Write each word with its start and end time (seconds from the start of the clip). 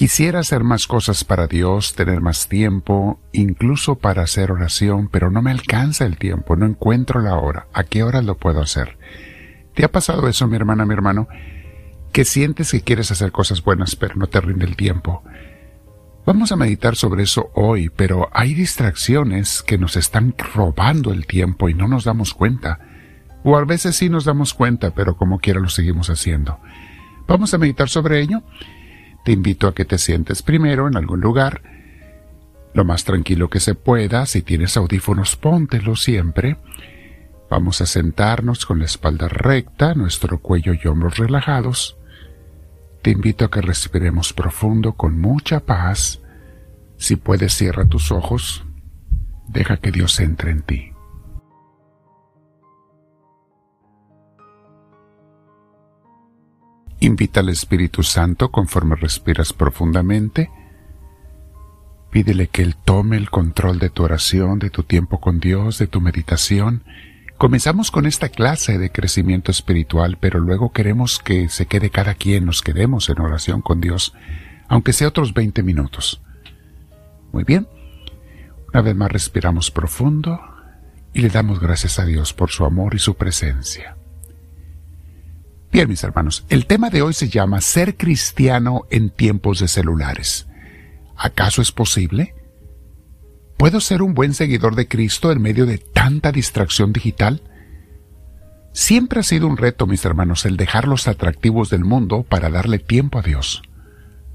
Quisiera 0.00 0.40
hacer 0.40 0.64
más 0.64 0.86
cosas 0.86 1.24
para 1.24 1.46
Dios, 1.46 1.94
tener 1.94 2.22
más 2.22 2.48
tiempo, 2.48 3.20
incluso 3.32 3.96
para 3.96 4.22
hacer 4.22 4.50
oración, 4.50 5.08
pero 5.08 5.30
no 5.30 5.42
me 5.42 5.50
alcanza 5.50 6.06
el 6.06 6.16
tiempo, 6.16 6.56
no 6.56 6.64
encuentro 6.64 7.20
la 7.20 7.34
hora. 7.34 7.66
¿A 7.74 7.84
qué 7.84 8.02
hora 8.02 8.22
lo 8.22 8.38
puedo 8.38 8.62
hacer? 8.62 8.96
¿Te 9.74 9.84
ha 9.84 9.92
pasado 9.92 10.26
eso, 10.26 10.46
mi 10.46 10.56
hermana, 10.56 10.86
mi 10.86 10.94
hermano? 10.94 11.28
Que 12.12 12.24
sientes 12.24 12.70
que 12.70 12.80
quieres 12.80 13.10
hacer 13.10 13.30
cosas 13.30 13.62
buenas, 13.62 13.94
pero 13.94 14.14
no 14.14 14.26
te 14.26 14.40
rinde 14.40 14.64
el 14.64 14.74
tiempo. 14.74 15.22
Vamos 16.24 16.50
a 16.50 16.56
meditar 16.56 16.96
sobre 16.96 17.24
eso 17.24 17.50
hoy, 17.54 17.90
pero 17.90 18.30
hay 18.32 18.54
distracciones 18.54 19.62
que 19.62 19.76
nos 19.76 19.96
están 19.96 20.34
robando 20.54 21.12
el 21.12 21.26
tiempo 21.26 21.68
y 21.68 21.74
no 21.74 21.88
nos 21.88 22.04
damos 22.04 22.32
cuenta. 22.32 22.78
O 23.44 23.54
a 23.54 23.66
veces 23.66 23.96
sí 23.96 24.08
nos 24.08 24.24
damos 24.24 24.54
cuenta, 24.54 24.92
pero 24.94 25.18
como 25.18 25.40
quiera 25.40 25.60
lo 25.60 25.68
seguimos 25.68 26.08
haciendo. 26.08 26.58
Vamos 27.26 27.52
a 27.52 27.58
meditar 27.58 27.90
sobre 27.90 28.22
ello. 28.22 28.42
Te 29.24 29.32
invito 29.32 29.68
a 29.68 29.74
que 29.74 29.84
te 29.84 29.98
sientes 29.98 30.42
primero 30.42 30.88
en 30.88 30.96
algún 30.96 31.20
lugar, 31.20 31.62
lo 32.72 32.84
más 32.84 33.04
tranquilo 33.04 33.50
que 33.50 33.60
se 33.60 33.74
pueda. 33.74 34.26
Si 34.26 34.42
tienes 34.42 34.76
audífonos, 34.76 35.36
póntelos 35.36 36.02
siempre. 36.02 36.56
Vamos 37.50 37.80
a 37.80 37.86
sentarnos 37.86 38.64
con 38.64 38.78
la 38.78 38.84
espalda 38.84 39.28
recta, 39.28 39.94
nuestro 39.94 40.38
cuello 40.38 40.72
y 40.72 40.86
hombros 40.86 41.18
relajados. 41.18 41.96
Te 43.02 43.10
invito 43.10 43.44
a 43.44 43.50
que 43.50 43.60
respiremos 43.60 44.32
profundo 44.32 44.92
con 44.92 45.18
mucha 45.18 45.60
paz. 45.60 46.20
Si 46.96 47.16
puedes, 47.16 47.54
cierra 47.54 47.86
tus 47.86 48.12
ojos. 48.12 48.64
Deja 49.48 49.78
que 49.78 49.90
Dios 49.90 50.20
entre 50.20 50.52
en 50.52 50.62
ti. 50.62 50.89
Invita 57.10 57.40
al 57.40 57.48
Espíritu 57.48 58.02
Santo 58.02 58.50
conforme 58.50 58.96
respiras 58.96 59.52
profundamente. 59.52 60.50
Pídele 62.10 62.48
que 62.48 62.62
Él 62.62 62.76
tome 62.76 63.16
el 63.16 63.30
control 63.30 63.78
de 63.78 63.90
tu 63.90 64.02
oración, 64.02 64.58
de 64.58 64.70
tu 64.70 64.82
tiempo 64.82 65.20
con 65.20 65.40
Dios, 65.40 65.78
de 65.78 65.86
tu 65.86 66.00
meditación 66.00 66.84
Comenzamos 67.40 67.90
con 67.90 68.04
esta 68.04 68.28
clase 68.28 68.76
de 68.76 68.92
crecimiento 68.92 69.50
espiritual, 69.50 70.18
pero 70.20 70.40
luego 70.40 70.72
queremos 70.72 71.18
que 71.18 71.48
se 71.48 71.64
quede 71.64 71.88
cada 71.88 72.12
quien, 72.12 72.44
nos 72.44 72.60
quedemos 72.60 73.08
en 73.08 73.18
oración 73.18 73.62
con 73.62 73.80
Dios, 73.80 74.12
aunque 74.68 74.92
sea 74.92 75.08
otros 75.08 75.32
20 75.32 75.62
minutos. 75.62 76.20
Muy 77.32 77.44
bien. 77.44 77.66
Una 78.74 78.82
vez 78.82 78.94
más 78.94 79.10
respiramos 79.10 79.70
profundo 79.70 80.38
y 81.14 81.22
le 81.22 81.30
damos 81.30 81.60
gracias 81.60 81.98
a 81.98 82.04
Dios 82.04 82.34
por 82.34 82.50
su 82.50 82.66
amor 82.66 82.94
y 82.94 82.98
su 82.98 83.14
presencia. 83.14 83.96
Bien, 85.72 85.88
mis 85.88 86.02
hermanos, 86.02 86.44
el 86.48 86.66
tema 86.66 86.90
de 86.90 87.00
hoy 87.00 87.14
se 87.14 87.28
llama 87.28 87.60
Ser 87.60 87.96
cristiano 87.96 88.86
en 88.90 89.08
tiempos 89.10 89.60
de 89.60 89.68
celulares. 89.68 90.48
¿Acaso 91.16 91.62
es 91.62 91.70
posible? 91.70 92.34
¿Puedo 93.56 93.80
ser 93.80 94.02
un 94.02 94.14
buen 94.14 94.34
seguidor 94.34 94.74
de 94.74 94.88
Cristo 94.88 95.30
en 95.30 95.40
medio 95.40 95.66
de 95.66 95.78
tanta 95.78 96.32
distracción 96.32 96.92
digital? 96.92 97.42
Siempre 98.72 99.20
ha 99.20 99.22
sido 99.22 99.46
un 99.46 99.56
reto, 99.56 99.86
mis 99.86 100.04
hermanos, 100.04 100.44
el 100.44 100.56
dejar 100.56 100.88
los 100.88 101.06
atractivos 101.06 101.70
del 101.70 101.84
mundo 101.84 102.24
para 102.24 102.50
darle 102.50 102.80
tiempo 102.80 103.20
a 103.20 103.22
Dios. 103.22 103.62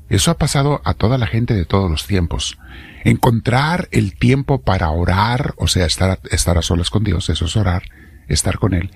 Eso 0.07 0.31
ha 0.31 0.37
pasado 0.37 0.81
a 0.85 0.93
toda 0.93 1.17
la 1.17 1.27
gente 1.27 1.53
de 1.53 1.65
todos 1.65 1.91
los 1.91 2.07
tiempos. 2.07 2.57
Encontrar 3.03 3.89
el 3.91 4.15
tiempo 4.15 4.61
para 4.61 4.89
orar, 4.89 5.53
o 5.57 5.67
sea, 5.67 5.85
estar, 5.85 6.19
estar 6.31 6.57
a 6.57 6.61
solas 6.61 6.89
con 6.89 7.03
Dios, 7.03 7.29
eso 7.29 7.45
es 7.45 7.57
orar, 7.57 7.83
estar 8.27 8.57
con 8.57 8.73
Él, 8.73 8.91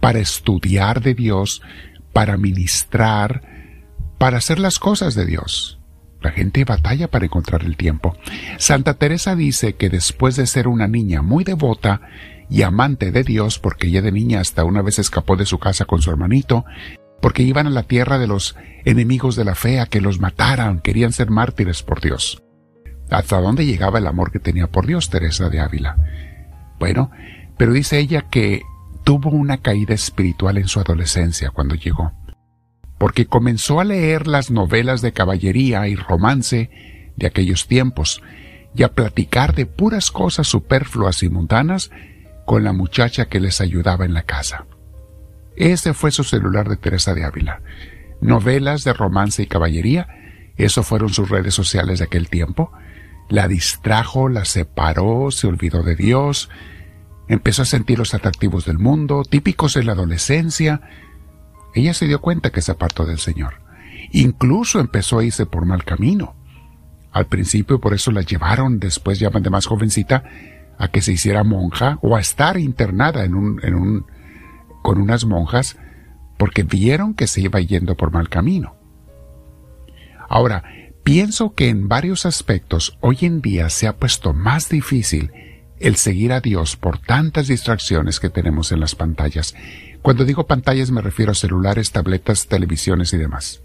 para 0.00 0.18
estudiar 0.18 1.02
de 1.02 1.14
Dios, 1.14 1.62
para 2.12 2.36
ministrar, 2.36 3.42
para 4.18 4.38
hacer 4.38 4.58
las 4.58 4.78
cosas 4.78 5.14
de 5.14 5.26
Dios. 5.26 5.78
La 6.20 6.30
gente 6.32 6.64
batalla 6.64 7.08
para 7.08 7.24
encontrar 7.24 7.62
el 7.62 7.76
tiempo. 7.76 8.16
Santa 8.58 8.94
Teresa 8.94 9.34
dice 9.34 9.74
que 9.76 9.88
después 9.88 10.36
de 10.36 10.46
ser 10.46 10.68
una 10.68 10.86
niña 10.86 11.22
muy 11.22 11.44
devota 11.44 12.02
y 12.50 12.62
amante 12.62 13.12
de 13.12 13.22
Dios, 13.22 13.58
porque 13.58 13.86
ella 13.86 14.02
de 14.02 14.12
niña 14.12 14.40
hasta 14.40 14.64
una 14.64 14.82
vez 14.82 14.98
escapó 14.98 15.36
de 15.36 15.46
su 15.46 15.58
casa 15.58 15.84
con 15.84 16.02
su 16.02 16.10
hermanito, 16.10 16.64
porque 17.22 17.42
iban 17.42 17.66
a 17.66 17.70
la 17.70 17.84
tierra 17.84 18.18
de 18.18 18.26
los 18.26 18.56
enemigos 18.84 19.36
de 19.36 19.44
la 19.44 19.54
fe 19.54 19.80
a 19.80 19.86
que 19.86 20.00
los 20.00 20.20
mataran, 20.20 20.80
querían 20.80 21.12
ser 21.12 21.30
mártires 21.30 21.82
por 21.82 22.00
Dios. 22.00 22.42
¿Hasta 23.10 23.40
dónde 23.40 23.66
llegaba 23.66 23.98
el 23.98 24.06
amor 24.06 24.30
que 24.30 24.38
tenía 24.38 24.66
por 24.66 24.86
Dios 24.86 25.10
Teresa 25.10 25.48
de 25.48 25.60
Ávila? 25.60 25.96
Bueno, 26.78 27.10
pero 27.56 27.72
dice 27.72 27.98
ella 27.98 28.22
que 28.30 28.62
tuvo 29.04 29.30
una 29.30 29.58
caída 29.58 29.94
espiritual 29.94 30.58
en 30.58 30.68
su 30.68 30.80
adolescencia 30.80 31.50
cuando 31.50 31.74
llegó 31.74 32.12
porque 33.00 33.24
comenzó 33.24 33.80
a 33.80 33.84
leer 33.84 34.26
las 34.26 34.50
novelas 34.50 35.00
de 35.00 35.12
caballería 35.12 35.88
y 35.88 35.96
romance 35.96 36.68
de 37.16 37.26
aquellos 37.26 37.66
tiempos 37.66 38.22
y 38.74 38.82
a 38.82 38.92
platicar 38.92 39.54
de 39.54 39.64
puras 39.64 40.10
cosas 40.10 40.48
superfluas 40.48 41.22
y 41.22 41.30
mundanas 41.30 41.90
con 42.44 42.62
la 42.62 42.74
muchacha 42.74 43.24
que 43.24 43.40
les 43.40 43.62
ayudaba 43.62 44.04
en 44.04 44.12
la 44.12 44.24
casa. 44.24 44.66
Ese 45.56 45.94
fue 45.94 46.10
su 46.10 46.24
celular 46.24 46.68
de 46.68 46.76
Teresa 46.76 47.14
de 47.14 47.24
Ávila. 47.24 47.62
Novelas 48.20 48.84
de 48.84 48.92
romance 48.92 49.42
y 49.42 49.46
caballería, 49.46 50.06
eso 50.58 50.82
fueron 50.82 51.08
sus 51.08 51.30
redes 51.30 51.54
sociales 51.54 52.00
de 52.00 52.04
aquel 52.04 52.28
tiempo. 52.28 52.70
La 53.30 53.48
distrajo, 53.48 54.28
la 54.28 54.44
separó, 54.44 55.30
se 55.30 55.46
olvidó 55.46 55.82
de 55.82 55.96
Dios, 55.96 56.50
empezó 57.30 57.62
a 57.62 57.64
sentir 57.64 57.96
los 57.96 58.12
atractivos 58.12 58.64
del 58.64 58.80
mundo, 58.80 59.22
típicos 59.22 59.76
en 59.76 59.86
la 59.86 59.92
adolescencia, 59.92 60.80
ella 61.76 61.94
se 61.94 62.08
dio 62.08 62.20
cuenta 62.20 62.50
que 62.50 62.60
se 62.60 62.72
apartó 62.72 63.06
del 63.06 63.20
Señor. 63.20 63.62
Incluso 64.10 64.80
empezó 64.80 65.20
a 65.20 65.24
irse 65.24 65.46
por 65.46 65.64
mal 65.64 65.84
camino. 65.84 66.34
Al 67.12 67.26
principio 67.26 67.80
por 67.80 67.94
eso 67.94 68.10
la 68.10 68.22
llevaron, 68.22 68.80
después 68.80 69.20
llaman 69.20 69.44
de 69.44 69.50
más 69.50 69.66
jovencita, 69.66 70.24
a 70.76 70.88
que 70.88 71.02
se 71.02 71.12
hiciera 71.12 71.44
monja 71.44 72.00
o 72.02 72.16
a 72.16 72.20
estar 72.20 72.58
internada 72.58 73.24
en 73.24 73.36
un, 73.36 74.06
con 74.82 75.00
unas 75.00 75.24
monjas, 75.24 75.78
porque 76.36 76.64
vieron 76.64 77.14
que 77.14 77.28
se 77.28 77.42
iba 77.42 77.60
yendo 77.60 77.96
por 77.96 78.10
mal 78.10 78.28
camino. 78.28 78.74
Ahora, 80.28 80.64
pienso 81.04 81.54
que 81.54 81.68
en 81.68 81.86
varios 81.86 82.26
aspectos 82.26 82.98
hoy 83.00 83.18
en 83.20 83.40
día 83.40 83.70
se 83.70 83.86
ha 83.86 83.98
puesto 83.98 84.32
más 84.32 84.68
difícil 84.68 85.30
el 85.80 85.96
seguir 85.96 86.32
a 86.32 86.40
Dios 86.40 86.76
por 86.76 86.98
tantas 86.98 87.48
distracciones 87.48 88.20
que 88.20 88.30
tenemos 88.30 88.70
en 88.70 88.80
las 88.80 88.94
pantallas 88.94 89.54
cuando 90.02 90.24
digo 90.24 90.46
pantallas 90.46 90.90
me 90.90 91.02
refiero 91.02 91.32
a 91.32 91.34
celulares, 91.34 91.92
tabletas, 91.92 92.46
televisiones 92.46 93.12
y 93.12 93.18
demás. 93.18 93.62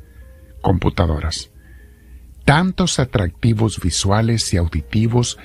Computadoras. 0.62 1.50
Tantos 2.44 3.00
atractivos 3.00 3.80
visuales 3.80 4.54
y 4.54 4.58
auditivos 4.58 5.38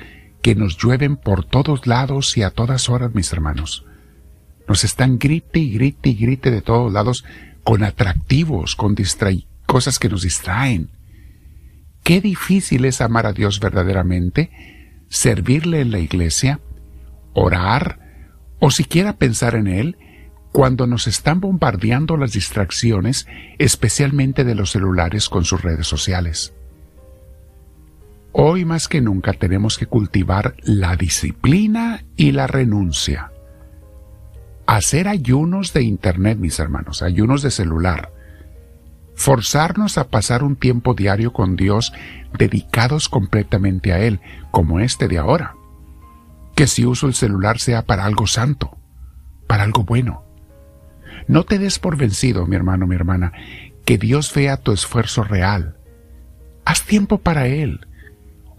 que 0.42 0.54
nos 0.54 0.76
llueven 0.76 1.16
por 1.16 1.44
todos 1.44 1.86
lados 1.86 2.36
y 2.36 2.42
a 2.42 2.50
todas 2.50 2.88
horas, 2.88 3.14
mis 3.14 3.32
hermanos. 3.32 3.84
Nos 4.66 4.84
están 4.84 5.18
grite 5.18 5.60
y 5.60 5.72
grite 5.72 6.10
y 6.10 6.14
grite 6.14 6.50
de 6.50 6.62
todos 6.62 6.92
lados 6.92 7.24
con 7.62 7.84
atractivos, 7.84 8.74
con 8.74 8.96
cosas 9.66 9.98
que 9.98 10.08
nos 10.08 10.22
distraen. 10.22 10.90
Qué 12.02 12.20
difícil 12.20 12.84
es 12.84 13.00
amar 13.00 13.26
a 13.26 13.32
Dios 13.32 13.60
verdaderamente, 13.60 14.50
servirle 15.10 15.80
en 15.80 15.90
la 15.90 15.98
iglesia, 15.98 16.60
orar 17.34 17.98
o 18.60 18.70
siquiera 18.70 19.16
pensar 19.18 19.54
en 19.56 19.66
Él 19.66 19.98
cuando 20.52 20.86
nos 20.86 21.06
están 21.06 21.40
bombardeando 21.40 22.16
las 22.16 22.32
distracciones, 22.32 23.26
especialmente 23.58 24.44
de 24.44 24.54
los 24.54 24.70
celulares 24.70 25.28
con 25.28 25.44
sus 25.44 25.62
redes 25.62 25.86
sociales. 25.86 26.54
Hoy 28.32 28.64
más 28.64 28.88
que 28.88 29.00
nunca 29.00 29.32
tenemos 29.32 29.76
que 29.76 29.86
cultivar 29.86 30.54
la 30.62 30.96
disciplina 30.96 32.04
y 32.16 32.32
la 32.32 32.46
renuncia. 32.46 33.32
Hacer 34.66 35.08
ayunos 35.08 35.72
de 35.72 35.82
Internet, 35.82 36.38
mis 36.38 36.58
hermanos, 36.60 37.02
ayunos 37.02 37.42
de 37.42 37.50
celular. 37.50 38.12
Forzarnos 39.20 39.98
a 39.98 40.08
pasar 40.08 40.42
un 40.42 40.56
tiempo 40.56 40.94
diario 40.94 41.32
con 41.32 41.56
Dios 41.56 41.92
dedicados 42.38 43.08
completamente 43.08 43.92
a 43.92 43.98
Él, 43.98 44.20
como 44.50 44.80
este 44.80 45.08
de 45.08 45.18
ahora. 45.18 45.56
Que 46.54 46.66
si 46.66 46.86
uso 46.86 47.06
el 47.06 47.14
celular 47.14 47.58
sea 47.58 47.84
para 47.84 48.04
algo 48.04 48.26
santo, 48.26 48.78
para 49.46 49.64
algo 49.64 49.84
bueno 49.84 50.24
no 51.30 51.44
te 51.44 51.58
des 51.60 51.78
por 51.78 51.96
vencido, 51.96 52.46
mi 52.46 52.56
hermano, 52.56 52.88
mi 52.88 52.96
hermana, 52.96 53.32
que 53.84 53.98
Dios 53.98 54.34
vea 54.34 54.56
tu 54.56 54.72
esfuerzo 54.72 55.22
real. 55.22 55.76
Haz 56.64 56.82
tiempo 56.82 57.18
para 57.18 57.46
Él. 57.46 57.86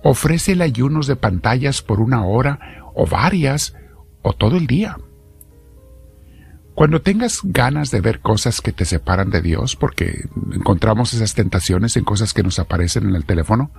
Ofrécele 0.04 0.64
ayunos 0.64 1.06
de 1.08 1.18
pantallas 1.18 1.82
por 1.82 2.00
una 2.00 2.24
hora 2.24 2.60
o 2.94 3.06
varias 3.06 3.76
o 4.22 4.32
todo 4.32 4.56
el 4.56 4.68
día. 4.68 4.98
Cuando 6.76 7.02
tengas 7.02 7.42
ganas 7.44 7.92
de 7.92 8.02
ver 8.02 8.22
cosas 8.22 8.62
que 8.62 8.72
te 8.72 8.86
separan 8.86 9.30
de 9.30 9.42
Dios, 9.42 9.76
porque 9.76 10.26
encontramos 10.54 11.14
esas 11.14 11.34
tentaciones 11.34 11.98
en 11.98 12.06
cosas 12.06 12.34
que 12.34 12.44
nos 12.44 12.60
aparecen 12.60 13.08
en 13.08 13.16
el 13.16 13.26
teléfono, 13.26 13.72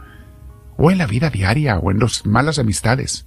o 0.77 0.91
en 0.91 0.99
la 0.99 1.07
vida 1.07 1.31
diaria, 1.31 1.79
o 1.79 1.91
en 1.91 1.99
las 1.99 2.27
malas 2.27 2.59
amistades, 2.59 3.27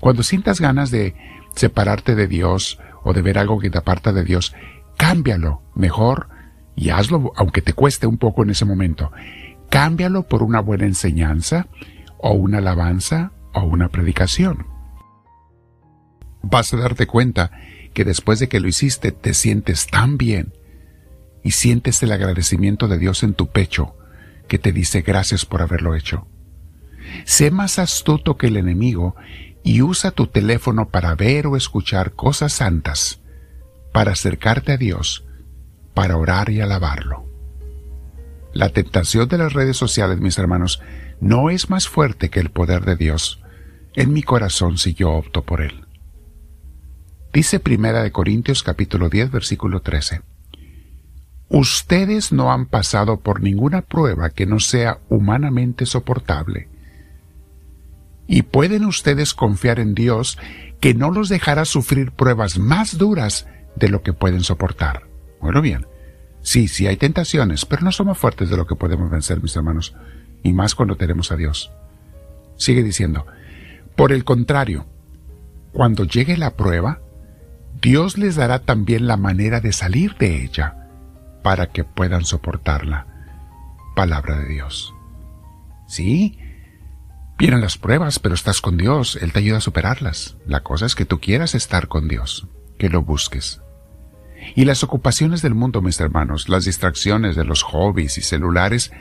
cuando 0.00 0.22
sientas 0.22 0.60
ganas 0.60 0.90
de 0.90 1.14
separarte 1.54 2.14
de 2.14 2.26
Dios 2.26 2.80
o 3.04 3.12
de 3.12 3.22
ver 3.22 3.38
algo 3.38 3.60
que 3.60 3.70
te 3.70 3.78
aparta 3.78 4.12
de 4.12 4.24
Dios, 4.24 4.54
cámbialo 4.96 5.62
mejor 5.74 6.28
y 6.74 6.90
hazlo 6.90 7.32
aunque 7.36 7.62
te 7.62 7.72
cueste 7.72 8.06
un 8.06 8.18
poco 8.18 8.42
en 8.42 8.50
ese 8.50 8.64
momento. 8.64 9.12
cámbialo 9.70 10.24
por 10.24 10.42
una 10.42 10.60
buena 10.60 10.84
enseñanza, 10.84 11.68
o 12.18 12.32
una 12.32 12.58
alabanza, 12.58 13.32
o 13.54 13.62
una 13.62 13.88
predicación. 13.88 14.66
Vas 16.42 16.74
a 16.74 16.76
darte 16.76 17.06
cuenta 17.06 17.52
que 17.92 18.04
después 18.04 18.38
de 18.38 18.48
que 18.48 18.60
lo 18.60 18.68
hiciste 18.68 19.12
te 19.12 19.34
sientes 19.34 19.86
tan 19.86 20.18
bien 20.18 20.54
y 21.42 21.52
sientes 21.52 22.02
el 22.02 22.12
agradecimiento 22.12 22.88
de 22.88 22.98
Dios 22.98 23.22
en 23.22 23.34
tu 23.34 23.48
pecho 23.48 23.96
que 24.48 24.58
te 24.58 24.72
dice 24.72 25.02
gracias 25.02 25.46
por 25.46 25.62
haberlo 25.62 25.94
hecho. 25.94 26.26
Sé 27.24 27.50
más 27.50 27.78
astuto 27.78 28.36
que 28.36 28.48
el 28.48 28.56
enemigo 28.56 29.16
y 29.62 29.82
usa 29.82 30.10
tu 30.10 30.26
teléfono 30.26 30.88
para 30.88 31.14
ver 31.14 31.46
o 31.46 31.56
escuchar 31.56 32.12
cosas 32.12 32.52
santas, 32.52 33.20
para 33.92 34.12
acercarte 34.12 34.72
a 34.72 34.76
Dios, 34.76 35.24
para 35.94 36.16
orar 36.16 36.50
y 36.50 36.60
alabarlo. 36.60 37.24
La 38.52 38.68
tentación 38.68 39.28
de 39.28 39.38
las 39.38 39.52
redes 39.52 39.76
sociales, 39.76 40.18
mis 40.18 40.38
hermanos, 40.38 40.80
no 41.20 41.50
es 41.50 41.70
más 41.70 41.88
fuerte 41.88 42.28
que 42.28 42.40
el 42.40 42.50
poder 42.50 42.84
de 42.84 42.96
Dios 42.96 43.40
en 43.94 44.12
mi 44.12 44.22
corazón 44.22 44.78
si 44.78 44.94
yo 44.94 45.10
opto 45.12 45.42
por 45.42 45.60
él. 45.60 45.86
Dice 47.32 47.60
Primera 47.60 48.02
de 48.02 48.12
Corintios 48.12 48.62
capítulo 48.62 49.08
10 49.08 49.30
versículo 49.30 49.80
13. 49.80 50.20
Ustedes 51.48 52.30
no 52.30 52.52
han 52.52 52.66
pasado 52.66 53.20
por 53.20 53.40
ninguna 53.42 53.80
prueba 53.80 54.28
que 54.28 54.44
no 54.44 54.60
sea 54.60 54.98
humanamente 55.08 55.86
soportable. 55.86 56.68
Y 58.26 58.42
pueden 58.42 58.84
ustedes 58.84 59.32
confiar 59.32 59.78
en 59.78 59.94
Dios 59.94 60.38
que 60.78 60.92
no 60.92 61.10
los 61.10 61.30
dejará 61.30 61.64
sufrir 61.64 62.12
pruebas 62.12 62.58
más 62.58 62.98
duras 62.98 63.46
de 63.76 63.88
lo 63.88 64.02
que 64.02 64.12
pueden 64.12 64.42
soportar. 64.42 65.04
Bueno, 65.40 65.62
bien. 65.62 65.86
Sí, 66.42 66.68
sí 66.68 66.86
hay 66.86 66.98
tentaciones, 66.98 67.64
pero 67.64 67.82
no 67.82 67.92
somos 67.92 68.18
fuertes 68.18 68.50
de 68.50 68.58
lo 68.58 68.66
que 68.66 68.74
podemos 68.74 69.10
vencer, 69.10 69.42
mis 69.42 69.56
hermanos, 69.56 69.94
y 70.42 70.52
más 70.52 70.74
cuando 70.74 70.96
tenemos 70.96 71.32
a 71.32 71.36
Dios. 71.36 71.72
Sigue 72.56 72.82
diciendo, 72.82 73.26
por 73.96 74.12
el 74.12 74.24
contrario, 74.24 74.84
cuando 75.72 76.04
llegue 76.04 76.36
la 76.36 76.56
prueba, 76.56 77.00
Dios 77.82 78.16
les 78.16 78.36
dará 78.36 78.60
también 78.60 79.08
la 79.08 79.16
manera 79.16 79.60
de 79.60 79.72
salir 79.72 80.16
de 80.16 80.44
ella 80.44 80.76
para 81.42 81.66
que 81.66 81.82
puedan 81.82 82.24
soportarla. 82.24 83.08
Palabra 83.96 84.38
de 84.38 84.46
Dios. 84.46 84.94
Sí, 85.88 86.38
vienen 87.36 87.60
las 87.60 87.78
pruebas, 87.78 88.20
pero 88.20 88.36
estás 88.36 88.60
con 88.60 88.76
Dios, 88.76 89.18
Él 89.20 89.32
te 89.32 89.40
ayuda 89.40 89.58
a 89.58 89.60
superarlas. 89.60 90.36
La 90.46 90.60
cosa 90.60 90.86
es 90.86 90.94
que 90.94 91.06
tú 91.06 91.18
quieras 91.18 91.56
estar 91.56 91.88
con 91.88 92.06
Dios, 92.06 92.46
que 92.78 92.88
lo 92.88 93.02
busques. 93.02 93.60
Y 94.54 94.64
las 94.64 94.84
ocupaciones 94.84 95.42
del 95.42 95.56
mundo, 95.56 95.82
mis 95.82 95.98
hermanos, 95.98 96.48
las 96.48 96.64
distracciones 96.64 97.34
de 97.34 97.44
los 97.44 97.64
hobbies 97.64 98.16
y 98.16 98.22
celulares, 98.22 98.92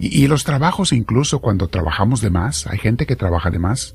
y, 0.00 0.24
y 0.24 0.26
los 0.26 0.42
trabajos 0.42 0.92
incluso 0.92 1.38
cuando 1.38 1.68
trabajamos 1.68 2.20
de 2.22 2.30
más, 2.30 2.66
hay 2.66 2.78
gente 2.78 3.06
que 3.06 3.14
trabaja 3.14 3.50
de 3.50 3.60
más, 3.60 3.94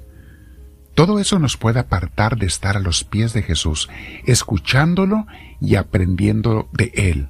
todo 1.01 1.17
eso 1.17 1.39
nos 1.39 1.57
puede 1.57 1.79
apartar 1.79 2.37
de 2.37 2.45
estar 2.45 2.77
a 2.77 2.79
los 2.79 3.03
pies 3.03 3.33
de 3.33 3.41
Jesús, 3.41 3.89
escuchándolo 4.27 5.25
y 5.59 5.73
aprendiendo 5.73 6.69
de 6.73 6.91
Él. 6.93 7.29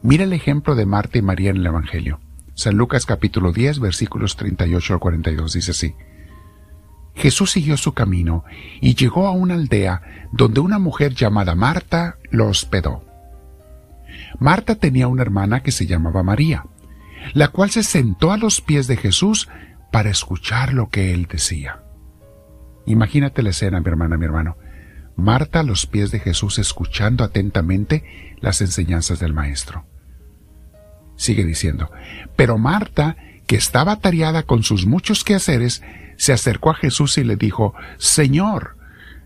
Mira 0.00 0.24
el 0.24 0.32
ejemplo 0.32 0.74
de 0.74 0.86
Marta 0.86 1.18
y 1.18 1.20
María 1.20 1.50
en 1.50 1.58
el 1.58 1.66
Evangelio. 1.66 2.20
San 2.54 2.78
Lucas 2.78 3.04
capítulo 3.04 3.52
10 3.52 3.80
versículos 3.80 4.36
38 4.36 4.94
al 4.94 4.98
42 4.98 5.52
dice 5.52 5.72
así. 5.72 5.94
Jesús 7.14 7.50
siguió 7.50 7.76
su 7.76 7.92
camino 7.92 8.44
y 8.80 8.94
llegó 8.94 9.26
a 9.26 9.32
una 9.32 9.52
aldea 9.52 10.00
donde 10.32 10.60
una 10.60 10.78
mujer 10.78 11.12
llamada 11.12 11.54
Marta 11.54 12.16
lo 12.30 12.48
hospedó. 12.48 13.04
Marta 14.38 14.76
tenía 14.76 15.06
una 15.06 15.20
hermana 15.20 15.62
que 15.62 15.70
se 15.70 15.84
llamaba 15.84 16.22
María, 16.22 16.64
la 17.34 17.48
cual 17.48 17.68
se 17.68 17.82
sentó 17.82 18.32
a 18.32 18.38
los 18.38 18.62
pies 18.62 18.86
de 18.86 18.96
Jesús 18.96 19.50
para 19.92 20.08
escuchar 20.08 20.72
lo 20.72 20.88
que 20.88 21.12
él 21.12 21.28
decía. 21.30 21.82
Imagínate 22.88 23.42
la 23.42 23.50
escena, 23.50 23.80
mi 23.80 23.88
hermana, 23.88 24.16
mi 24.16 24.24
hermano. 24.24 24.56
Marta 25.14 25.60
a 25.60 25.62
los 25.62 25.86
pies 25.86 26.10
de 26.10 26.20
Jesús 26.20 26.58
escuchando 26.58 27.22
atentamente 27.22 28.36
las 28.40 28.62
enseñanzas 28.62 29.18
del 29.20 29.34
Maestro. 29.34 29.84
Sigue 31.14 31.44
diciendo, 31.44 31.90
pero 32.34 32.56
Marta, 32.56 33.16
que 33.46 33.56
estaba 33.56 33.92
atareada 33.92 34.44
con 34.44 34.62
sus 34.62 34.86
muchos 34.86 35.22
quehaceres, 35.22 35.82
se 36.16 36.32
acercó 36.32 36.70
a 36.70 36.74
Jesús 36.74 37.18
y 37.18 37.24
le 37.24 37.36
dijo, 37.36 37.74
Señor, 37.98 38.76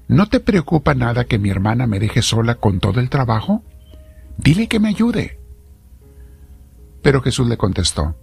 ¿no 0.09 0.27
te 0.27 0.41
preocupa 0.41 0.95
nada 0.95 1.25
que 1.25 1.39
mi 1.39 1.51
hermana 1.51 1.87
me 1.87 2.01
deje 2.01 2.23
sola 2.23 2.57
con 2.57 2.81
todo 2.81 2.99
el 2.99 3.11
trabajo? 3.11 3.63
Dile 4.39 4.67
que 4.67 4.81
me 4.81 4.89
ayude. 4.89 5.39
Pero 7.01 7.23
Jesús 7.23 7.47
le 7.47 7.57
contestó, 7.57 8.17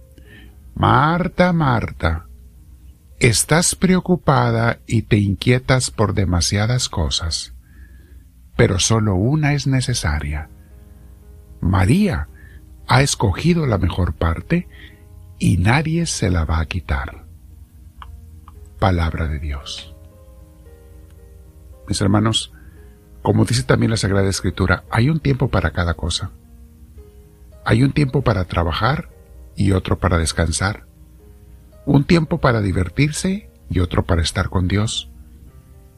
Marta, 0.74 1.54
Marta, 1.54 2.26
Estás 3.20 3.74
preocupada 3.74 4.78
y 4.86 5.02
te 5.02 5.18
inquietas 5.18 5.90
por 5.90 6.14
demasiadas 6.14 6.88
cosas, 6.88 7.52
pero 8.56 8.78
solo 8.78 9.14
una 9.14 9.52
es 9.52 9.66
necesaria. 9.66 10.48
María 11.60 12.28
ha 12.88 13.02
escogido 13.02 13.66
la 13.66 13.76
mejor 13.76 14.14
parte 14.14 14.68
y 15.38 15.58
nadie 15.58 16.06
se 16.06 16.30
la 16.30 16.46
va 16.46 16.60
a 16.60 16.64
quitar. 16.64 17.26
Palabra 18.78 19.28
de 19.28 19.38
Dios. 19.38 19.94
Mis 21.88 22.00
hermanos, 22.00 22.54
como 23.20 23.44
dice 23.44 23.64
también 23.64 23.90
la 23.90 23.98
Sagrada 23.98 24.30
Escritura, 24.30 24.84
hay 24.90 25.10
un 25.10 25.20
tiempo 25.20 25.48
para 25.48 25.72
cada 25.72 25.92
cosa. 25.92 26.30
Hay 27.66 27.82
un 27.82 27.92
tiempo 27.92 28.22
para 28.22 28.46
trabajar 28.46 29.10
y 29.56 29.72
otro 29.72 29.98
para 29.98 30.16
descansar 30.16 30.88
un 31.86 32.04
tiempo 32.04 32.38
para 32.38 32.60
divertirse 32.60 33.50
y 33.70 33.80
otro 33.80 34.04
para 34.04 34.22
estar 34.22 34.48
con 34.48 34.68
Dios. 34.68 35.10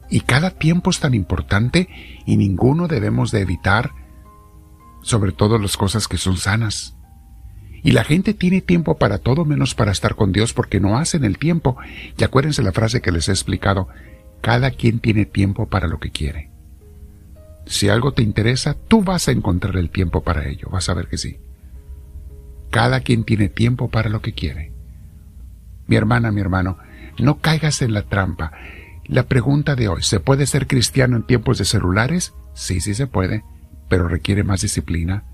Y 0.09 0.21
cada 0.21 0.51
tiempo 0.51 0.89
es 0.89 0.99
tan 0.99 1.13
importante 1.13 1.89
y 2.25 2.37
ninguno 2.37 2.87
debemos 2.87 3.31
de 3.31 3.41
evitar, 3.41 3.91
sobre 5.01 5.31
todo 5.31 5.57
las 5.57 5.77
cosas 5.77 6.07
que 6.07 6.17
son 6.17 6.37
sanas. 6.37 6.95
Y 7.83 7.91
la 7.91 8.03
gente 8.03 8.33
tiene 8.33 8.61
tiempo 8.61 8.97
para 8.97 9.17
todo 9.17 9.43
menos 9.43 9.75
para 9.75 9.91
estar 9.91 10.15
con 10.15 10.31
Dios 10.31 10.53
porque 10.53 10.79
no 10.79 10.97
hacen 10.97 11.25
el 11.25 11.37
tiempo. 11.37 11.77
Y 12.17 12.23
acuérdense 12.23 12.63
la 12.63 12.71
frase 12.71 13.01
que 13.01 13.11
les 13.11 13.27
he 13.27 13.31
explicado, 13.31 13.87
cada 14.41 14.71
quien 14.71 14.99
tiene 14.99 15.25
tiempo 15.25 15.67
para 15.67 15.87
lo 15.87 15.99
que 15.99 16.11
quiere. 16.11 16.51
Si 17.65 17.89
algo 17.89 18.13
te 18.13 18.23
interesa, 18.23 18.75
tú 18.75 19.03
vas 19.03 19.27
a 19.27 19.31
encontrar 19.31 19.77
el 19.77 19.89
tiempo 19.89 20.21
para 20.21 20.47
ello, 20.47 20.67
vas 20.69 20.89
a 20.89 20.93
ver 20.93 21.07
que 21.07 21.17
sí. 21.17 21.39
Cada 22.69 22.99
quien 22.99 23.23
tiene 23.23 23.49
tiempo 23.49 23.89
para 23.89 24.09
lo 24.09 24.21
que 24.21 24.33
quiere. 24.33 24.72
Mi 25.87 25.95
hermana, 25.95 26.31
mi 26.31 26.41
hermano, 26.41 26.77
no 27.19 27.39
caigas 27.39 27.81
en 27.81 27.93
la 27.93 28.03
trampa. 28.03 28.51
La 29.05 29.23
pregunta 29.23 29.75
de 29.75 29.87
hoy, 29.87 30.03
¿se 30.03 30.19
puede 30.19 30.47
ser 30.47 30.67
cristiano 30.67 31.17
en 31.17 31.23
tiempos 31.23 31.57
de 31.57 31.65
celulares? 31.65 32.33
Sí, 32.53 32.79
sí 32.79 32.93
se 32.95 33.07
puede, 33.07 33.43
pero 33.89 34.07
requiere 34.07 34.43
más 34.43 34.61
disciplina, 34.61 35.25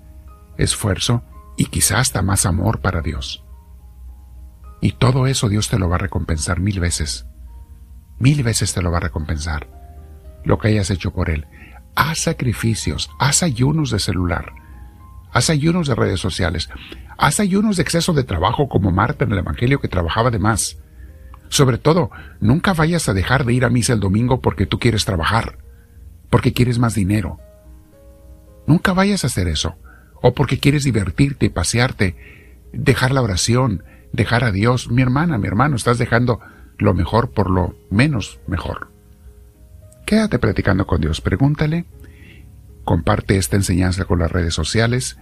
esfuerzo 0.58 1.22
y 1.56 1.66
quizás 1.66 2.00
hasta 2.00 2.22
más 2.22 2.46
amor 2.46 2.80
para 2.80 3.00
Dios. 3.00 3.44
Y 4.80 4.92
todo 4.92 5.26
eso 5.26 5.48
Dios 5.48 5.68
te 5.68 5.78
lo 5.78 5.88
va 5.88 5.96
a 5.96 6.00
recompensar 6.00 6.58
mil 6.58 6.80
veces. 6.80 7.26
Mil 8.18 8.42
veces 8.42 8.72
te 8.74 8.82
lo 8.82 8.90
va 8.90 8.98
a 8.98 9.02
recompensar. 9.02 9.68
Lo 10.44 10.58
que 10.58 10.68
hayas 10.68 10.90
hecho 10.90 11.12
por 11.12 11.30
Él. 11.30 11.46
Haz 11.94 12.20
sacrificios, 12.20 13.10
haz 13.18 13.42
ayunos 13.42 13.90
de 13.90 13.98
celular, 13.98 14.52
haz 15.32 15.50
ayunos 15.50 15.88
de 15.88 15.94
redes 15.94 16.20
sociales, 16.20 16.68
Haz 17.22 17.38
ayunos 17.38 17.76
de 17.76 17.82
exceso 17.82 18.14
de 18.14 18.24
trabajo 18.24 18.66
como 18.66 18.92
Marta 18.92 19.26
en 19.26 19.32
el 19.32 19.40
Evangelio 19.40 19.78
que 19.78 19.88
trabajaba 19.88 20.30
de 20.30 20.38
más. 20.38 20.78
Sobre 21.50 21.76
todo, 21.76 22.10
nunca 22.40 22.72
vayas 22.72 23.10
a 23.10 23.12
dejar 23.12 23.44
de 23.44 23.52
ir 23.52 23.66
a 23.66 23.68
misa 23.68 23.92
el 23.92 24.00
domingo 24.00 24.40
porque 24.40 24.64
tú 24.64 24.78
quieres 24.78 25.04
trabajar, 25.04 25.58
porque 26.30 26.54
quieres 26.54 26.78
más 26.78 26.94
dinero. 26.94 27.38
Nunca 28.66 28.94
vayas 28.94 29.22
a 29.22 29.26
hacer 29.26 29.48
eso, 29.48 29.76
o 30.22 30.32
porque 30.32 30.58
quieres 30.58 30.82
divertirte 30.82 31.44
y 31.44 31.50
pasearte, 31.50 32.16
dejar 32.72 33.12
la 33.12 33.20
oración, 33.20 33.84
dejar 34.12 34.42
a 34.42 34.50
Dios. 34.50 34.90
Mi 34.90 35.02
hermana, 35.02 35.36
mi 35.36 35.46
hermano, 35.46 35.76
estás 35.76 35.98
dejando 35.98 36.40
lo 36.78 36.94
mejor 36.94 37.32
por 37.32 37.50
lo 37.50 37.74
menos 37.90 38.40
mejor. 38.46 38.88
Quédate 40.06 40.38
platicando 40.38 40.86
con 40.86 41.02
Dios, 41.02 41.20
pregúntale, 41.20 41.84
comparte 42.84 43.36
esta 43.36 43.56
enseñanza 43.56 44.04
con 44.04 44.18
las 44.18 44.30
redes 44.30 44.54
sociales, 44.54 45.16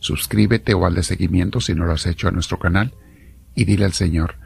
Suscríbete 0.00 0.72
o 0.72 0.86
al 0.86 0.94
de 0.94 1.02
seguimiento 1.02 1.60
si 1.60 1.74
no 1.74 1.84
lo 1.84 1.92
has 1.92 2.06
hecho 2.06 2.26
a 2.26 2.30
nuestro 2.30 2.58
canal 2.58 2.94
y 3.54 3.66
dile 3.66 3.84
al 3.84 3.92
Señor, 3.92 4.36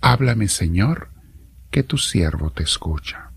háblame 0.00 0.48
Señor, 0.48 1.10
que 1.70 1.82
tu 1.82 1.98
siervo 1.98 2.50
te 2.50 2.62
escucha. 2.62 3.31